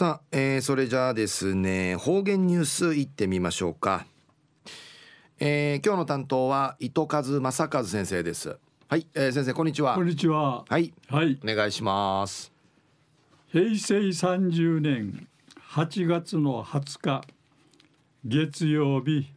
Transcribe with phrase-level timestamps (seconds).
[0.00, 4.06] さあ、えー、それじゃあですね方言ニュースいってみましょうか、
[5.38, 8.56] えー、今日の担当は糸数正和先生です。
[8.88, 9.96] はい、えー、先生こんにちは。
[9.96, 10.64] こんにちは。
[10.66, 10.94] はい。
[11.10, 11.38] はい。
[11.44, 12.50] お願いします。
[13.48, 15.28] 平成30年
[15.74, 17.22] 8月の20日
[18.24, 19.30] 月曜日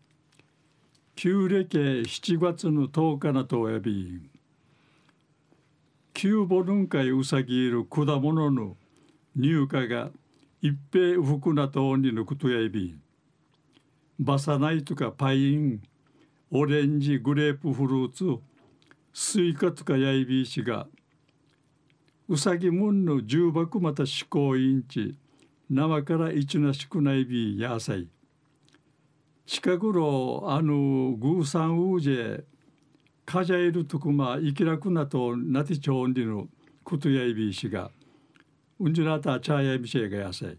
[1.18, 4.22] 旧暦7月の10日なとおやび
[6.14, 8.78] 旧ボルンカイウサギいる果物の
[9.36, 10.10] 入荷が
[10.66, 12.96] 一平服なとにのことやいび
[14.18, 15.82] バサナイとかパイン。
[16.52, 18.42] オレンジグレープフルーツ。
[19.12, 20.88] スイカとかやいびいしが。
[22.30, 25.18] うさぎもんの重箱また思考インチ
[25.70, 28.08] 生から一なしくないびやさい。
[29.46, 32.44] 近頃あのグーサンウージェ
[33.26, 36.48] カジャイルとくま生きらくなとなてちょんりの
[36.86, 37.92] ことやいびいしが。
[38.80, 40.58] うんじゅなたちゃやびしがやさい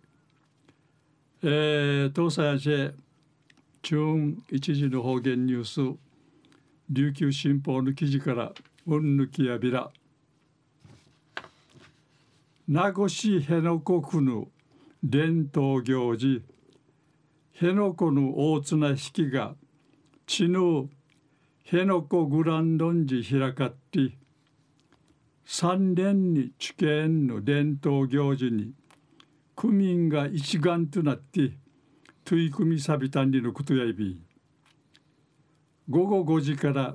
[1.43, 2.95] えー、東西アジェ
[3.83, 5.99] 中一時の方言ニュース
[6.91, 8.53] 琉球新報の記事から
[8.87, 9.91] うんぬきやびら
[12.67, 14.49] 名護市辺野古区の
[15.03, 16.43] 伝統行事
[17.55, 19.55] 辺野古の大綱引きが
[20.27, 20.89] 地の
[21.65, 24.17] 辺野古グランドンジ開かって
[25.47, 28.73] 三年に地権の伝統行事に
[29.55, 31.53] 区民が一丸となって
[32.25, 34.19] 取り組みさびたんりのことやいび
[35.89, 36.95] 午後5時から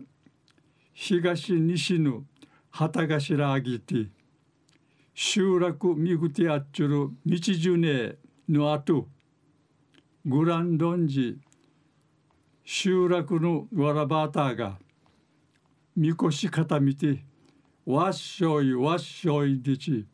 [0.94, 2.24] 東西の
[2.72, 4.08] 旗頭あぎて
[5.14, 8.16] 集落みぐてあっちゅる道じゅね
[8.50, 9.08] のあと
[10.26, 11.38] グランドンジ
[12.66, 14.80] 集落のわらばたが
[15.96, 17.29] みこし肩見て
[17.86, 20.06] わっしょいわっしょいでち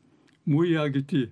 [0.45, 1.29] むい上げて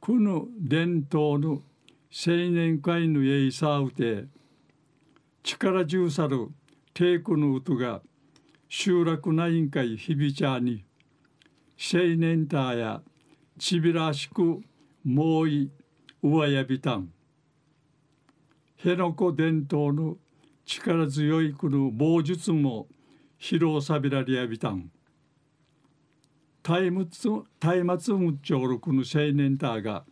[0.00, 1.62] この伝統の
[2.10, 4.24] 青年会のえいさうて
[5.42, 6.48] 力中さる
[6.92, 8.02] 帝国の音が
[8.68, 10.84] 集落内委員会響ちゃに
[11.78, 13.00] 青年たや
[13.58, 14.60] ちびらしく
[15.04, 15.70] もうい
[16.22, 17.10] 上やびたん。
[18.76, 20.16] 辺野古伝統の
[20.64, 22.86] 力強いくる棒術も
[23.38, 24.90] 披露さびらりやびたん。
[26.62, 27.28] タイムツ
[27.58, 30.04] タイムツムチョ明町クの青年たが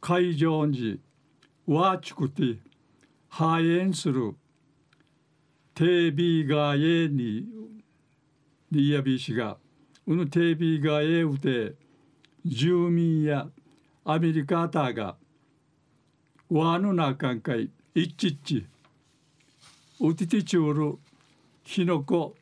[0.00, 1.00] 会場に
[1.66, 2.58] ワーチクティ
[3.28, 4.36] ハエンスル
[5.74, 7.44] テービーガーエーニー
[8.70, 9.56] リヤビーシが
[10.06, 11.74] ウヌテービーガーエウテ
[12.44, 13.48] 住民や
[14.04, 15.16] アメリカーたが
[16.48, 18.66] ワーヌナカンカイイッチッチ
[20.00, 20.98] ウティティチュール
[21.64, 22.36] ヒノコ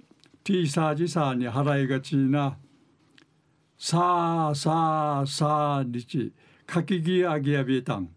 [0.45, 2.57] ティーサージサーに払いがちな
[3.81, 6.33] さあさあさあにち
[6.67, 8.09] かきぎあげやびたん。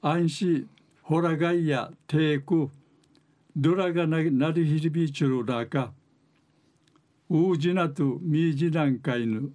[0.00, 0.68] 安心
[1.02, 2.70] ほらがいやてえく
[3.56, 5.92] ドラがななりひりびちゅるらか。
[7.28, 9.50] うじなとみじなんかいぬ。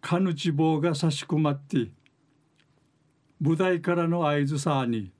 [0.00, 1.90] かぬちぼうが差し込まって
[3.38, 5.12] 舞台からの合図さあに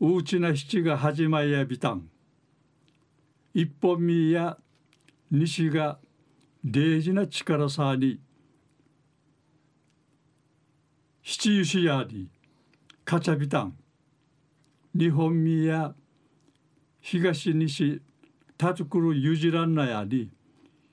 [0.00, 2.08] うちな七が始まりやびたん。
[3.52, 4.56] 一本みや
[5.30, 5.98] 西が
[6.64, 8.18] 大事な力さに
[11.22, 12.28] 七ゆしやり
[13.04, 13.76] カチャビタン
[14.98, 15.94] 日本みや
[17.00, 18.00] 東西
[18.56, 20.30] たつくるゆじらんなやり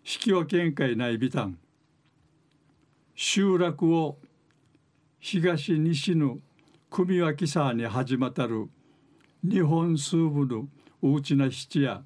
[0.04, 1.58] 引き分けんかいないビタン
[3.16, 4.20] 集落を
[5.20, 6.38] 東西の
[6.92, 8.70] 組分けさに始まったる
[9.44, 10.68] 日本数部の
[11.02, 12.04] 大ちな七や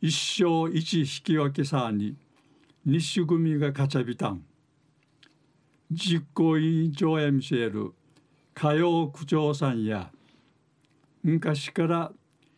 [0.00, 2.16] 一生一引き分けさに
[2.86, 4.42] 西組がカチャビタン
[5.92, 7.92] 実行委員長 MCL
[8.56, 10.10] 歌謡区長さんや
[11.22, 12.12] 昔から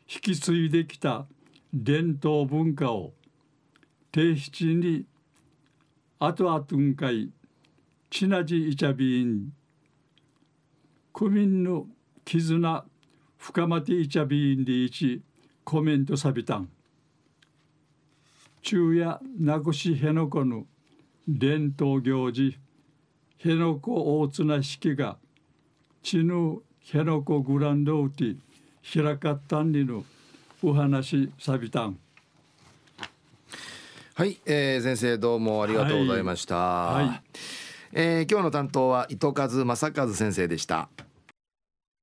[0.09, 1.27] 引き継いできた
[1.75, 3.15] 伝統文化を
[4.15, 5.07] 提出に
[6.21, 7.31] 後々んかい
[8.09, 9.53] ちなじいちゃびん
[11.13, 11.87] 区民の
[12.25, 12.85] 絆
[13.39, 15.21] 深まっていちゃびんでいち
[15.65, 16.69] コメントさびたん。
[18.65, 20.67] 昼夜名護市辺野古の
[21.27, 22.57] 伝統行事
[23.39, 25.17] 辺野古大綱式が
[26.01, 28.37] ちぬ辺野古グランドウティ
[29.03, 30.05] 開かったんりの
[30.63, 31.99] お話さびたん。
[34.15, 37.07] はい、えー、先生どうもありがとうございました、はい。
[37.07, 37.23] はい、
[37.95, 40.89] えー、今日の担当は糸数正和先生でした